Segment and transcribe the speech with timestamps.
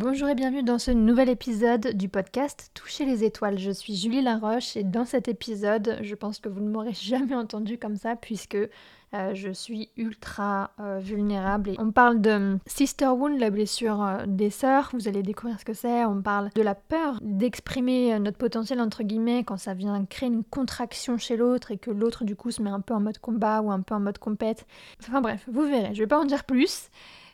[0.00, 3.58] Bonjour et bienvenue dans ce nouvel épisode du podcast Toucher les étoiles.
[3.58, 7.34] Je suis Julie Laroche et dans cet épisode, je pense que vous ne m'aurez jamais
[7.34, 11.70] entendu comme ça puisque euh, je suis ultra euh, vulnérable.
[11.70, 14.90] Et on parle de sister wound, la blessure euh, des sœurs.
[14.92, 16.04] Vous allez découvrir ce que c'est.
[16.04, 20.44] On parle de la peur d'exprimer notre potentiel entre guillemets quand ça vient créer une
[20.44, 23.62] contraction chez l'autre et que l'autre du coup se met un peu en mode combat
[23.62, 24.64] ou un peu en mode compète.
[25.02, 25.92] Enfin bref, vous verrez.
[25.92, 26.88] Je vais pas en dire plus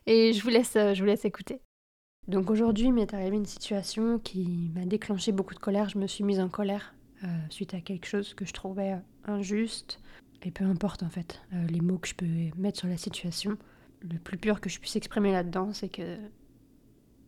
[0.06, 1.60] et je vous laisse, je vous laisse écouter.
[2.26, 5.88] Donc aujourd'hui, m'est arrivé une situation qui m'a déclenché beaucoup de colère.
[5.90, 8.98] Je me suis mise en colère euh, suite à quelque chose que je trouvais euh,
[9.32, 10.00] injuste.
[10.42, 12.26] Et peu importe en fait euh, les mots que je peux
[12.56, 13.58] mettre sur la situation.
[14.00, 16.16] Le plus pur que je puisse exprimer là-dedans, c'est que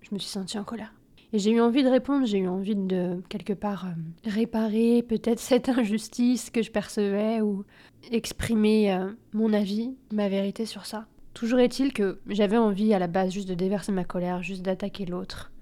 [0.00, 0.94] je me suis sentie en colère.
[1.32, 3.86] Et j'ai eu envie de répondre, j'ai eu envie de quelque part
[4.24, 7.64] réparer peut-être cette injustice que je percevais ou
[8.10, 8.96] exprimer
[9.32, 11.06] mon avis, ma vérité sur ça.
[11.36, 15.04] Toujours est-il que j'avais envie à la base juste de déverser ma colère, juste d'attaquer
[15.04, 15.52] l'autre.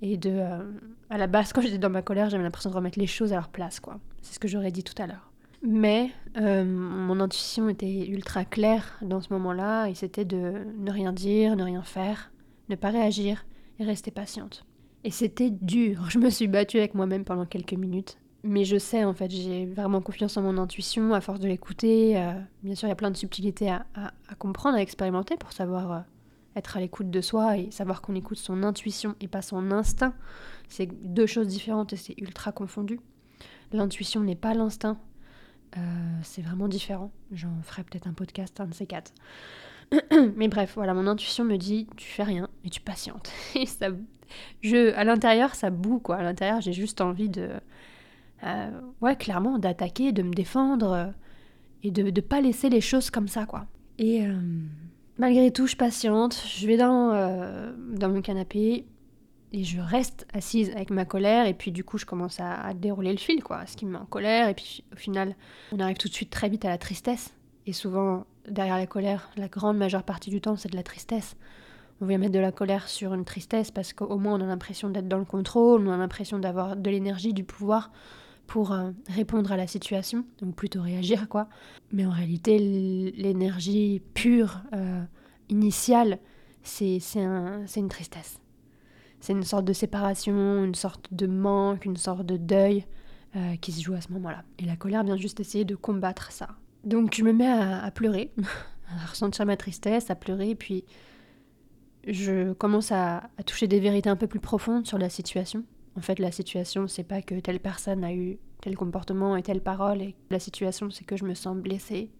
[0.00, 0.30] Et de.
[0.30, 0.72] Euh,
[1.10, 3.36] à la base, quand j'étais dans ma colère, j'avais l'impression de remettre les choses à
[3.36, 4.00] leur place, quoi.
[4.22, 5.30] C'est ce que j'aurais dit tout à l'heure.
[5.62, 11.12] Mais euh, mon intuition était ultra claire dans ce moment-là, et c'était de ne rien
[11.12, 12.32] dire, ne rien faire,
[12.70, 13.44] ne pas réagir
[13.78, 14.64] et rester patiente.
[15.04, 16.08] Et c'était dur.
[16.08, 19.66] Je me suis battue avec moi-même pendant quelques minutes mais je sais en fait, j'ai
[19.66, 22.16] vraiment confiance en mon intuition à force de l'écouter.
[22.16, 23.84] Euh, bien sûr, il y a plein de subtilités à,
[24.38, 26.00] comprendre, à expérimenter pour savoir euh,
[26.56, 30.14] être à l'écoute de soi et savoir qu'on écoute son intuition et pas son instinct.
[30.68, 33.00] C'est deux choses différentes et c'est ultra confondu.
[33.72, 34.98] L'intuition n'est pas l'instinct,
[35.76, 35.80] euh,
[36.22, 37.12] c'est vraiment différent.
[37.32, 39.12] J'en ferai peut-être un podcast, un de ces quatre.
[40.36, 43.30] mais bref, voilà, mon intuition me dit tu fais rien et tu patientes.
[43.54, 43.88] et ça,
[44.62, 46.16] je, à l'intérieur, ça boue quoi.
[46.16, 47.50] À l'intérieur, j'ai juste envie de
[48.44, 51.06] euh, ouais, clairement, d'attaquer, de me défendre euh,
[51.82, 53.66] et de ne pas laisser les choses comme ça, quoi.
[53.98, 54.34] Et euh,
[55.18, 57.12] malgré tout, je patiente, je vais dans,
[57.94, 58.86] dans mon canapé
[59.52, 62.72] et je reste assise avec ma colère et puis du coup, je commence à, à,
[62.72, 65.34] dérouler le fil, quoi, ce qui me met en colère et puis au final,
[65.72, 67.34] on arrive tout de suite très vite à la tristesse.
[67.66, 71.36] Et souvent, derrière la colère, la grande majeure partie du temps, c'est de la tristesse
[72.00, 74.88] on vient mettre de la colère sur une tristesse parce qu'au moins on a l'impression
[74.88, 77.90] d'être dans le contrôle, on a l'impression d'avoir de l'énergie, du pouvoir
[78.50, 81.48] pour euh, répondre à la situation, donc plutôt réagir quoi.
[81.92, 85.04] Mais en réalité, l'énergie pure, euh,
[85.48, 86.18] initiale,
[86.64, 88.40] c'est un, une tristesse.
[89.20, 92.86] C'est une sorte de séparation, une sorte de manque, une sorte de deuil
[93.36, 94.42] euh, qui se joue à ce moment-là.
[94.58, 96.48] Et la colère vient juste essayer de combattre ça.
[96.82, 98.32] Donc je me mets à, pleurer,
[99.00, 100.84] à ressentir ma tristesse, à pleurer, puis
[102.04, 105.64] je commence à toucher des vérités un peu plus profondes sur la situation.
[105.96, 109.60] En fait, la situation, c'est pas que telle personne a eu tel comportement et telle
[109.60, 112.10] parole, et la situation, c'est que je me sens blessée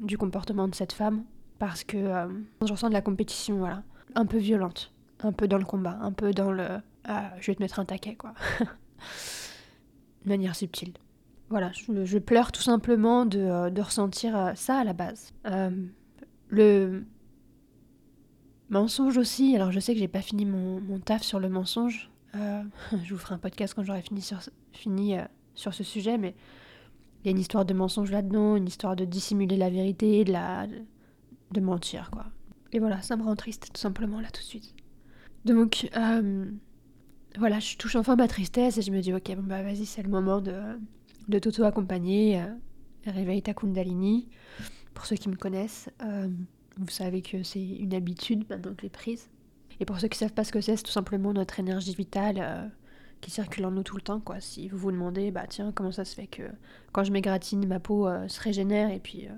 [0.00, 1.24] du comportement de cette femme
[1.58, 2.28] parce que euh,
[2.62, 3.82] je ressens de la compétition, voilà,
[4.14, 6.66] un peu violente, un peu dans le combat, un peu dans le
[7.04, 8.34] ah, je vais te mettre un taquet, quoi,
[10.24, 10.92] de manière subtile.
[11.48, 15.32] Voilà, je, pleure tout simplement de, euh, ressentir euh, ça à la base.
[16.48, 17.04] le
[18.68, 22.10] mensonge aussi, alors je sais que j'ai pas fini mon, mon taf sur le mensonge,
[22.38, 22.62] euh,
[23.04, 24.40] je vous ferai un podcast quand j'aurai fini, sur,
[24.72, 25.24] fini euh,
[25.54, 26.34] sur ce sujet, mais
[27.22, 30.32] il y a une histoire de mensonge là-dedans, une histoire de dissimuler la vérité, de,
[30.32, 32.26] la, de mentir, quoi.
[32.72, 34.74] Et voilà, ça me rend triste, tout simplement, là, tout de suite.
[35.44, 36.46] Donc, euh,
[37.38, 40.08] voilà, je touche enfin ma tristesse et je me dis, ok, bah vas-y, c'est le
[40.08, 40.60] moment de,
[41.28, 42.42] de t'auto-accompagner.
[43.04, 44.28] réveille ta Kundalini.
[44.94, 45.88] Pour ceux qui me connaissent,
[46.78, 49.28] vous savez que c'est une habitude maintenant que j'ai prise.
[49.80, 52.36] Et pour ceux qui savent pas ce que c'est, c'est tout simplement notre énergie vitale
[52.40, 52.66] euh,
[53.20, 54.20] qui circule en nous tout le temps.
[54.20, 54.40] Quoi.
[54.40, 56.42] Si vous vous demandez, bah tiens, comment ça se fait que
[56.92, 59.32] quand je m'égratine, ma peau euh, se régénère et puis euh,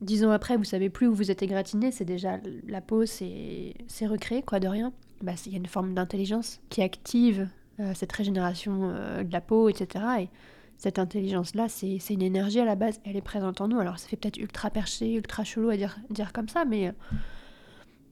[0.00, 3.74] dix ans après, vous savez plus où vous êtes égratigné, c'est déjà la peau, c'est
[4.02, 4.92] recréé, quoi, de rien.
[5.22, 7.48] Bah, il y a une forme d'intelligence qui active
[7.94, 8.90] cette régénération
[9.24, 10.04] de la peau, etc.
[10.20, 10.28] Et
[10.76, 13.80] cette intelligence-là, c'est une énergie à la base, elle est présente en nous.
[13.80, 16.94] Alors ça fait peut-être ultra perché, ultra chelou à dire, dire comme ça, mais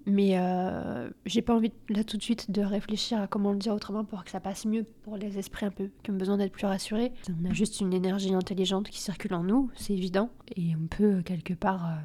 [0.07, 3.75] mais euh, j'ai pas envie là tout de suite de réfléchir à comment le dire
[3.75, 6.53] autrement pour que ça passe mieux pour les esprits un peu qui ont besoin d'être
[6.53, 7.13] plus rassurés.
[7.29, 11.23] On a juste une énergie intelligente qui circule en nous, c'est évident, et on peut
[11.23, 11.97] quelque part euh,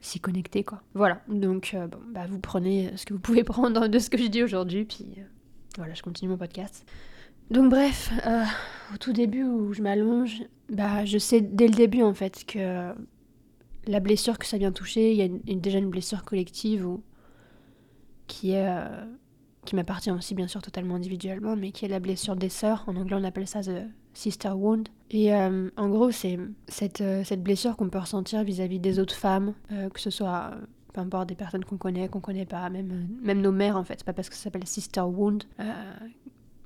[0.00, 0.82] s'y connecter quoi.
[0.94, 4.26] Voilà, donc euh, bah, vous prenez ce que vous pouvez prendre de ce que je
[4.26, 5.06] dis aujourd'hui, puis
[5.76, 6.84] voilà, je continue mon podcast.
[7.50, 8.10] Donc bref,
[8.92, 12.92] au tout début où je m'allonge, bah je sais dès le début en fait que
[13.86, 17.04] la blessure que ça vient toucher, il y a déjà une blessure collective où
[18.26, 19.04] qui est euh,
[19.64, 22.84] qui m'appartient aussi bien sûr totalement individuellement, mais qui est la blessure des sœurs.
[22.86, 23.82] En anglais, on appelle ça the
[24.14, 24.88] sister wound.
[25.10, 26.38] Et euh, en gros, c'est
[26.68, 29.54] cette, euh, cette blessure qu'on peut ressentir vis-à-vis des autres femmes,
[29.92, 30.52] que ce soit
[30.92, 33.96] peu importe des personnes qu'on connaît, qu'on connaît pas, même, même nos mères en fait,
[33.98, 35.44] c'est pas parce que ça s'appelle Sister Wound.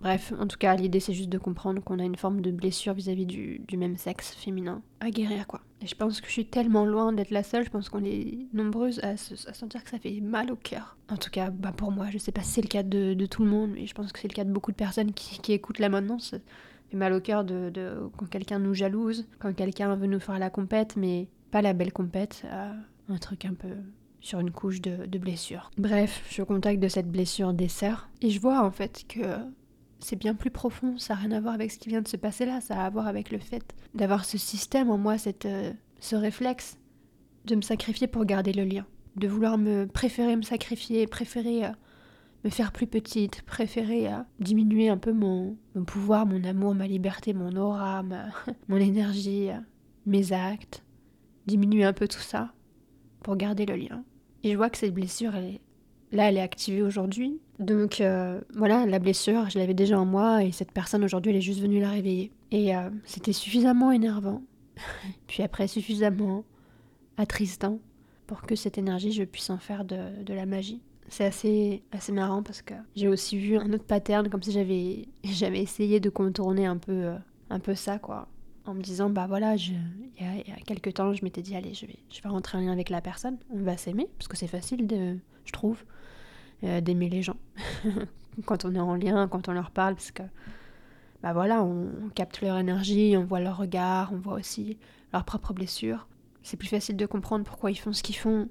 [0.01, 2.95] Bref, en tout cas, l'idée c'est juste de comprendre qu'on a une forme de blessure
[2.95, 5.61] vis-à-vis du, même sexe féminin à guérir quoi.
[5.85, 9.01] Je pense que je suis tellement loin d'être la seule, je pense qu'on est nombreuses
[9.03, 10.97] à, sentir que ça fait mal au cœur.
[11.09, 13.43] En tout cas, bah pour moi, je sais pas si c'est le cas de, tout
[13.43, 15.79] le monde, mais je pense que c'est le cas de beaucoup de personnes qui, écoutent
[15.79, 16.19] là maintenant.
[16.19, 16.39] Ça
[16.91, 17.73] fait mal au cœur de,
[18.17, 21.93] quand quelqu'un nous jalouse, quand quelqu'un veut nous faire la compète, mais pas la belle
[21.93, 22.73] compète, euh,
[23.09, 23.71] un truc un peu
[24.21, 25.71] sur une couche de, de blessure.
[25.79, 29.21] Bref, je contacte de cette blessure des sœurs et je vois en fait que
[30.01, 32.17] c'est bien plus profond, ça n'a rien à voir avec ce qui vient de se
[32.17, 35.47] passer là, ça a à voir avec le fait d'avoir ce système en moi, cette,
[35.47, 36.79] euh, ce réflexe
[37.47, 38.87] de me sacrifier pour garder le lien,
[39.17, 41.71] de vouloir me préférer me sacrifier, préférer euh,
[42.45, 46.87] me faire plus petite, préférer euh, diminuer un peu mon, mon, pouvoir, mon amour, ma
[46.87, 48.03] liberté, mon aura,
[48.69, 49.49] mon énergie,
[50.07, 50.83] mes actes,
[51.47, 52.53] diminuer un peu tout ça
[53.23, 54.05] pour garder le lien.
[54.43, 55.33] Et je vois que cette blessure,
[56.13, 57.41] Là, elle est activée aujourd'hui.
[57.61, 61.37] Donc euh, voilà, la blessure, je l'avais déjà en moi et cette personne aujourd'hui, elle
[61.37, 62.33] est juste venue la réveiller.
[62.51, 64.43] Et euh, c'était suffisamment énervant,
[65.27, 66.45] puis après suffisamment
[67.19, 67.79] attristant
[68.27, 70.81] pour que cette énergie, je puisse en faire de, de la magie.
[71.09, 75.09] C'est assez, assez marrant parce que j'ai aussi vu un autre pattern, comme si j'avais,
[75.25, 77.17] j'avais essayé de contourner un peu, euh,
[77.51, 78.29] un peu ça, quoi.
[78.65, 79.75] En me disant, bah voilà, il
[80.19, 82.57] y, a, y a quelques temps, je m'étais dit, allez, je vais, je vais rentrer
[82.57, 85.85] en lien avec la personne, on va s'aimer, parce que c'est facile, de, je trouve.
[86.65, 87.37] Euh, d'aimer les gens.
[88.45, 90.23] quand on est en lien, quand on leur parle, parce que
[91.23, 94.79] bah voilà, on, capte leur énergie, on voit leur regard, on voit aussi
[95.13, 96.07] leurs propres blessures.
[96.43, 98.49] C'est plus facile de comprendre pourquoi ils font ce qu'ils font.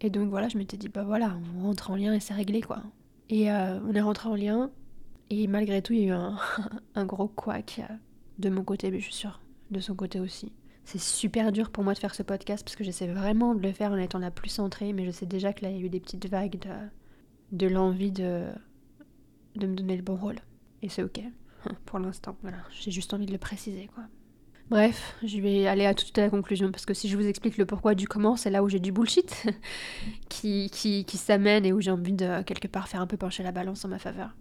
[0.00, 2.62] Et donc voilà, je m'étais dit, bah voilà, on rentre en lien et c'est réglé
[2.62, 2.82] quoi.
[3.28, 4.70] Et euh, on est rentré en lien,
[5.28, 6.38] et malgré tout, il y a eu un,
[6.94, 7.94] un gros couac euh,
[8.38, 9.40] de mon côté, mais je suis sûre,
[9.70, 10.52] de son côté aussi.
[10.84, 13.72] C'est super dur pour moi de faire ce podcast parce que j'essaie vraiment de le
[13.72, 15.84] faire en étant la plus centrée, mais je sais déjà que là, il y a
[15.84, 16.70] eu des petites vagues de,
[17.52, 18.46] de l'envie de,
[19.56, 20.38] de me donner le bon rôle.
[20.82, 21.20] Et c'est ok,
[21.84, 22.36] pour l'instant.
[22.42, 24.04] Voilà, j'ai juste envie de le préciser, quoi.
[24.70, 27.64] Bref, je vais aller à toute la conclusion parce que si je vous explique le
[27.64, 29.46] pourquoi du comment, c'est là où j'ai du bullshit
[30.28, 33.42] qui, qui, qui s'amène et où j'ai envie de quelque part faire un peu pencher
[33.42, 34.36] la balance en ma faveur.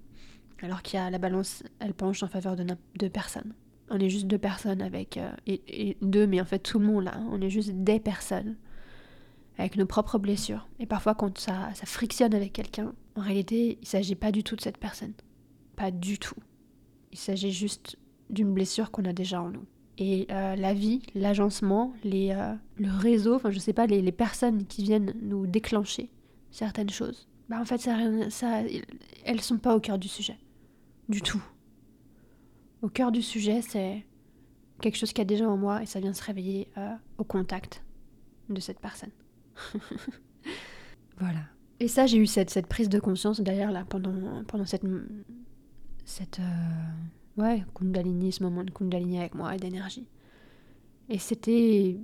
[0.62, 2.66] Alors qu'il y a la balance, elle penche en faveur de
[2.98, 3.54] deux personnes.
[3.90, 5.16] On est juste deux personnes avec.
[5.16, 7.22] Euh, et, et, deux, mais en fait tout le monde là.
[7.32, 8.58] On est juste des personnes
[9.58, 10.68] avec nos propres blessures.
[10.80, 14.56] Et parfois, quand ça, frictionne avec quelqu'un, en réalité, il ne s'agit pas du tout
[14.56, 15.14] de cette personne.
[15.76, 16.36] Pas du tout.
[17.12, 17.98] Il s'agit juste
[18.30, 19.66] d'une blessure qu'on a déjà en nous.
[19.98, 24.66] Et euh, la vie, l'agencement, euh, le réseau, enfin je sais pas, les, les, personnes
[24.68, 26.12] qui viennent nous déclencher
[26.52, 27.98] certaines choses, bah en fait ça,
[28.30, 28.62] ça,
[29.26, 30.38] elles sont pas au cœur du sujet.
[31.10, 31.42] Du tout.
[32.84, 34.06] Au cœur du sujet, c'est
[34.82, 37.84] quelque chose qui a déjà en moi et ça vient se réveiller euh, au contact
[38.50, 39.12] de cette personne.
[41.20, 41.40] voilà.
[41.80, 44.84] Et ça, j'ai eu cette, prise de conscience d'ailleurs là pendant, pendant cette.
[46.06, 50.08] cette euh, ouais, Kundalini, ce moment de Kundalini avec moi et d'énergie.
[51.10, 51.98] Et c'était.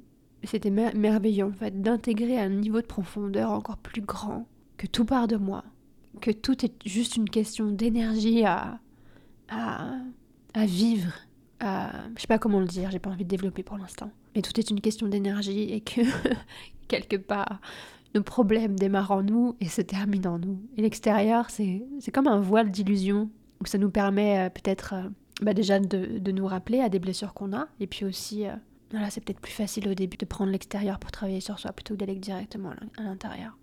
[0.45, 4.45] C'était merveilleux en fait d'intégrer un niveau de profondeur encore plus grand,
[4.75, 5.63] que tout part de moi,
[6.19, 8.81] que tout est juste une question d'énergie à,
[9.47, 9.93] à,
[10.53, 11.13] à vivre,
[11.61, 14.11] à, je sais pas comment le dire, j'ai pas envie de développer pour l'instant.
[14.35, 16.01] Mais tout est une question d'énergie et que
[16.87, 17.59] quelque part,
[18.15, 20.61] nos problèmes démarrent en nous et se terminent en nous.
[20.77, 23.29] Et l'extérieur, c'est comme un voile d'illusion
[23.61, 25.09] où ça nous permet euh, peut-être euh,
[25.41, 27.67] bah déjà de, de, nous rappeler à des blessures qu'on a.
[27.79, 28.53] Et puis aussi, euh,
[28.91, 31.95] voilà, c'est peut-être plus facile au début de prendre l'extérieur pour travailler sur soi plutôt
[31.95, 33.57] que d'aller directement à l'intérieur.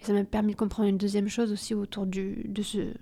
[0.00, 2.92] Et ça m'a permis de comprendre une deuxième chose aussi autour du, de ce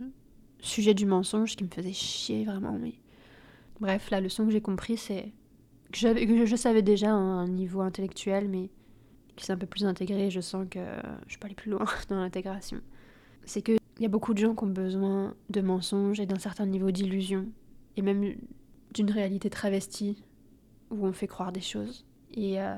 [0.61, 2.79] sujet du mensonge qui me faisait chier vraiment.
[2.81, 2.95] Mais...
[3.81, 5.33] Bref, la leçon que j'ai compris, c'est
[5.93, 8.71] que, que je savais déjà à un niveau intellectuel, mais
[9.37, 10.81] qui s'est un peu plus intégré, je sens que
[11.27, 12.81] je peux aller plus loin dans l'intégration.
[13.45, 16.67] C'est qu'il y a beaucoup de gens qui ont besoin de mensonges et d'un certain
[16.67, 17.47] niveau d'illusion,
[17.97, 18.35] et même
[18.93, 20.23] d'une réalité travestie,
[20.91, 22.05] où on fait croire des choses.
[22.35, 22.77] Et euh,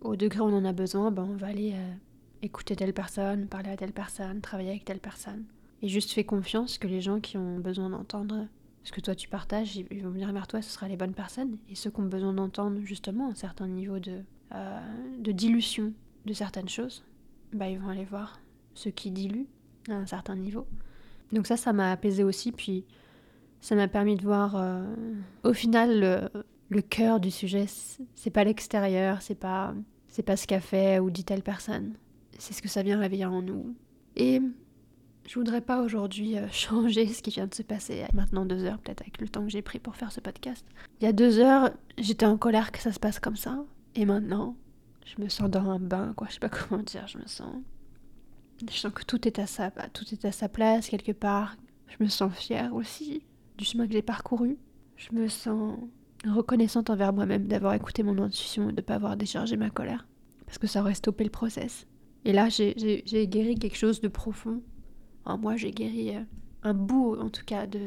[0.00, 1.94] au degré où on en a besoin, ben on va aller euh,
[2.42, 5.44] écouter telle personne, parler à telle personne, travailler avec telle personne.
[5.82, 8.46] Et juste fais confiance que les gens qui ont besoin d'entendre
[8.84, 11.56] ce que toi tu partages, ils vont venir vers toi, ce sera les bonnes personnes.
[11.70, 14.22] Et ceux qui ont besoin d'entendre justement un certain niveau de
[14.54, 14.80] euh,
[15.18, 15.92] de dilution
[16.26, 17.04] de certaines choses,
[17.52, 18.40] bah, ils vont aller voir
[18.74, 19.46] ce qui dilue
[19.88, 20.66] à un certain niveau.
[21.32, 22.84] Donc ça, ça m'a apaisé aussi, puis
[23.60, 24.84] ça m'a permis de voir euh,
[25.42, 26.30] au final
[26.68, 27.66] le, cœur du sujet,
[28.14, 29.74] c'est pas l'extérieur, c'est pas
[30.08, 31.94] c'est pas ce qu'a fait ou dit telle personne,
[32.38, 33.74] c'est ce que ça vient réveiller en nous.
[34.16, 34.40] Et
[35.26, 38.04] je voudrais pas aujourd'hui euh, changer ce qui vient de se passer.
[38.12, 40.64] Maintenant deux heures, peut-être avec le temps que j'ai pris pour faire ce podcast.
[41.00, 43.64] Il y a deux heures, j'étais en colère que ça se passe comme ça.
[43.94, 44.56] Et maintenant,
[45.04, 46.26] je me sens dans un bain, quoi.
[46.28, 47.06] Je sais pas comment dire.
[47.06, 47.54] Je me sens.
[48.68, 49.70] Je sens que tout est à sa,
[50.48, 51.56] place quelque part.
[51.88, 53.22] Je me sens fière aussi
[53.58, 54.58] du chemin que j'ai parcouru.
[54.96, 55.78] Je me sens
[56.26, 60.06] reconnaissante envers moi-même d'avoir écouté mon intuition et de ne pas avoir déchargé ma colère.
[60.46, 61.86] Parce que ça aurait stoppé le process.
[62.24, 64.62] Et là, j'ai guéri quelque chose de profond.
[65.24, 66.20] En moi, j'ai guéri euh,
[66.62, 67.80] un bout, en tout cas, de.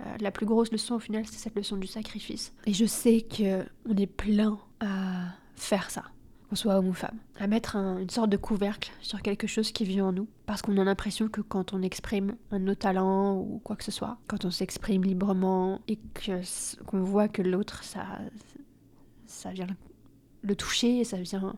[0.00, 2.54] Euh, la plus grosse leçon, au final, c'est cette leçon du sacrifice.
[2.66, 6.04] Et je sais que on est plein à faire ça
[6.48, 9.84] qu'on soit homme ou femme, à mettre une sorte de couvercle sur quelque chose qui
[9.84, 13.36] vit en nous, parce qu'on a l'impression que quand on exprime un de nos talents
[13.36, 15.96] ou quoi que ce soit, quand on s'exprime librement et
[16.86, 18.18] qu'on voit que l'autre, ça,
[19.26, 19.68] ça vient
[20.42, 21.54] le toucher, ça vient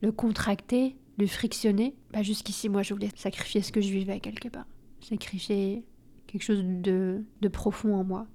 [0.00, 4.48] le contracter, le frictionner, bah jusqu'ici, moi, je voulais sacrifier ce que je vivais quelque
[4.48, 4.66] part,
[5.00, 5.84] sacrifier
[6.26, 8.26] quelque chose de, de profond en moi,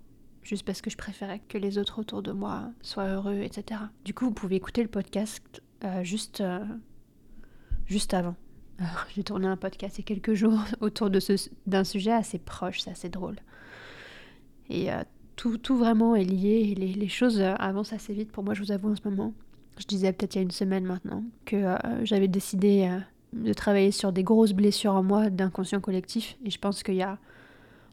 [0.44, 3.82] juste parce que je préférais que les autres autour de moi soient heureux, etc.
[4.06, 6.64] Du coup, vous pouvez écouter le podcast euh, juste, euh,
[7.86, 8.36] juste avant.
[9.16, 12.92] J'ai tourné un podcast il y a quelques jours autour d'un sujet assez proche, c'est
[12.92, 13.38] assez drôle.
[14.70, 15.04] Et euh,
[15.36, 18.92] tout, tout, vraiment est lié, les, choses avancent assez vite pour moi, je vous avoue,
[18.92, 19.34] en ce moment.
[19.78, 22.96] Je disais peut-être il y a une semaine maintenant que j'avais décidé
[23.34, 27.02] de travailler sur des grosses blessures en moi d'inconscient collectif, et je pense qu'il y
[27.02, 27.18] a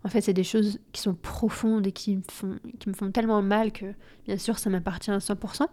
[0.03, 3.11] en fait, c'est des choses qui sont profondes et qui me font, qui me font
[3.11, 3.87] tellement mal que,
[4.27, 5.67] bien sûr, ça m'appartient à 100%.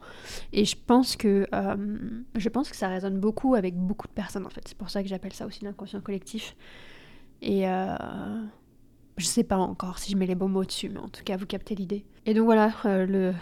[0.52, 1.98] Et je pense que, euh,
[2.36, 4.68] je pense que ça résonne beaucoup avec beaucoup de personnes, en fait.
[4.68, 6.58] C'est pour ça que j'appelle ça aussi l'inconscient collectif.
[7.42, 7.96] Et euh,
[9.16, 11.38] je sais pas encore si je mets les bons mots dessus, mais en tout cas,
[11.38, 12.06] vous captez l'idée.
[12.26, 13.34] Et donc voilà, euh, le,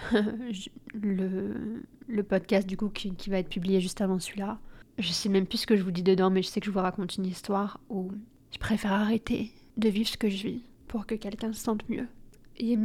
[2.07, 4.59] le, podcast, du coup, qui, qui va être publié juste avant celui-là.
[4.99, 6.71] Je sais même plus ce que je vous dis dedans, mais je sais que je
[6.71, 8.11] vous raconte une histoire où
[8.51, 10.63] je préfère arrêter de vivre ce que je vis
[10.95, 12.07] pour que quelqu'un se sente mieux.
[12.55, 12.79] Et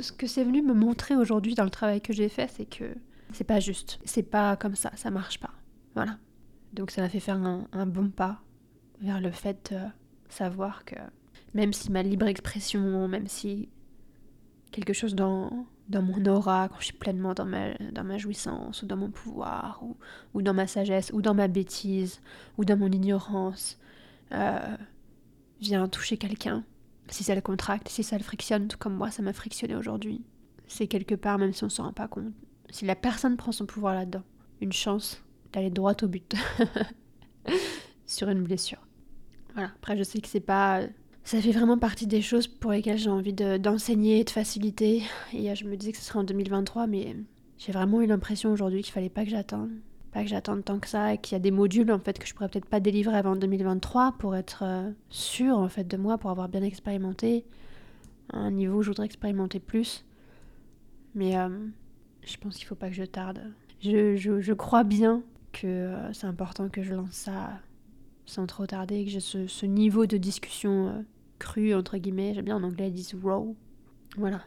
[0.00, 2.92] ce que c'est venu me montrer aujourd'hui dans le travail que j'ai fait, c'est que
[3.32, 4.00] c'est pas juste.
[4.04, 5.52] C'est pas comme ça, ça marche pas.
[5.94, 6.18] Voilà.
[6.72, 8.42] Donc ça m'a fait faire un, bon pas
[9.00, 9.78] vers le fait de
[10.28, 10.96] savoir que
[11.54, 13.68] même si ma libre expression, même si
[14.72, 18.82] quelque chose dans, dans mon aura, quand je suis pleinement dans ma, dans ma jouissance,
[18.82, 19.96] ou dans mon pouvoir, ou,
[20.34, 22.20] ou dans ma sagesse, ou dans ma bêtise,
[22.58, 23.78] ou dans mon ignorance,
[24.32, 24.76] euh,
[25.60, 26.64] vient toucher quelqu'un,
[27.08, 30.22] si ça le contracte, si ça le frictionne, tout comme moi ça m'a frictionné aujourd'hui,
[30.66, 32.32] c'est quelque part, même si on s'en rend pas compte,
[32.70, 34.22] si la personne prend son pouvoir là-dedans,
[34.60, 36.34] une chance d'aller droit au but
[38.06, 38.86] sur une blessure.
[39.54, 40.82] Voilà, après je sais que c'est pas...
[41.22, 45.02] Ça fait vraiment partie des choses pour lesquelles j'ai envie d'enseigner, de, faciliter.
[45.34, 47.14] Et je me disais que ce serait en 2023, mais
[47.58, 49.70] j'ai vraiment eu l'impression aujourd'hui qu'il fallait pas que j'attende
[50.10, 52.26] pas que j'attende tant que ça et qu'il y a des modules en fait que
[52.26, 56.18] je pourrais peut-être pas délivrer avant 2023 pour être euh, sûr en fait de moi,
[56.18, 57.44] pour avoir bien expérimenté
[58.32, 60.04] à un niveau où je voudrais expérimenter plus.
[61.14, 61.48] Mais euh,
[62.22, 63.40] je pense qu'il faut pas que je tarde.
[63.80, 67.50] Je, je, crois bien que euh, c'est important que je lance ça
[68.26, 71.04] sans trop tarder, que j'ai ce, ce, niveau de discussion
[71.38, 72.34] cru entre guillemets.
[72.34, 73.56] J'aime bien en anglais ils disent raw.
[74.16, 74.42] Voilà.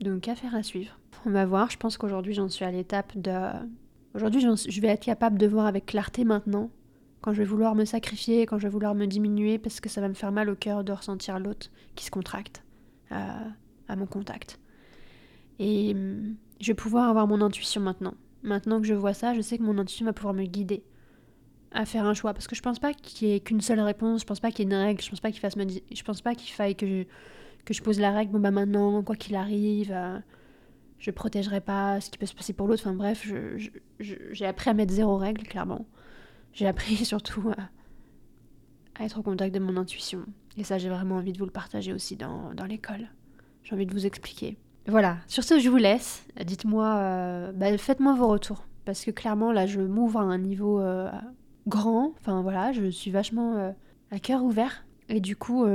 [0.00, 0.98] Donc affaire à suivre.
[1.26, 1.70] On va voir.
[1.70, 3.30] Je pense qu'aujourd'hui j'en suis à l'étape de
[4.14, 6.70] Aujourd'hui, je vais être capable de voir avec clarté maintenant,
[7.22, 10.00] quand je vais vouloir me sacrifier, quand je vais vouloir me diminuer, parce que ça
[10.00, 12.62] va me faire mal au cœur de ressentir l'autre qui se contracte
[13.12, 13.48] euh,
[13.88, 14.58] à, mon contact.
[15.58, 15.96] Et
[16.60, 18.14] je vais pouvoir avoir mon intuition maintenant.
[18.42, 20.82] Maintenant que je vois ça, je sais que mon intuition va pouvoir me guider
[21.70, 22.34] à faire un choix.
[22.34, 24.68] Parce que je pense pas qu'il y ait qu'une seule réponse, je pense pas qu'il
[24.68, 26.86] y ait une règle, je pense pas qu'il fasse je pense pas qu'il faille que
[26.86, 27.04] je,
[27.64, 29.92] que je pose la règle, bon bah maintenant, quoi qu'il arrive.
[29.92, 30.18] Euh,
[31.02, 32.84] je protégerai pas ce qui peut se passer pour l'autre.
[32.86, 33.28] Enfin bref,
[33.98, 35.84] j'ai appris à mettre zéro règle, clairement.
[36.52, 40.24] J'ai appris surtout à, être au contact de mon intuition.
[40.56, 43.08] Et ça, j'ai vraiment envie de vous le partager aussi dans, l'école.
[43.64, 44.56] J'ai envie de vous expliquer.
[44.86, 46.24] Voilà, sur ce, je vous laisse.
[46.44, 48.64] Dites-moi, euh, bah, faites-moi vos retours.
[48.84, 51.10] Parce que clairement, là, je m'ouvre à un niveau euh,
[51.66, 52.12] grand.
[52.20, 53.72] Enfin voilà, je suis vachement euh,
[54.12, 54.84] à cœur ouvert.
[55.08, 55.66] Et du coup,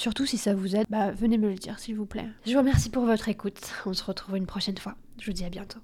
[0.00, 2.24] Surtout si ça vous aide, bah venez me le dire s'il vous plaît.
[2.46, 3.60] Je vous remercie pour votre écoute.
[3.84, 4.94] On se retrouve une prochaine fois.
[5.18, 5.78] Je vous dis à bientôt.